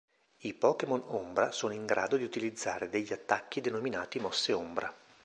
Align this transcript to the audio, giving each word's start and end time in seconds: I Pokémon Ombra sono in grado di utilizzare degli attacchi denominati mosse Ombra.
I 0.39 0.53
Pokémon 0.55 1.03
Ombra 1.09 1.51
sono 1.51 1.73
in 1.75 1.85
grado 1.85 2.17
di 2.17 2.23
utilizzare 2.23 2.89
degli 2.89 3.13
attacchi 3.13 3.61
denominati 3.61 4.17
mosse 4.19 4.51
Ombra. 4.51 4.91